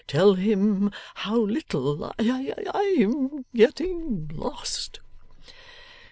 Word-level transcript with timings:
Tell 0.07 0.33
him 0.33 0.91
how 1.13 1.37
little? 1.41 2.05
I 2.17 2.55
I 2.73 2.95
am 2.99 3.45
getting 3.53 4.29
lost. 4.33 4.99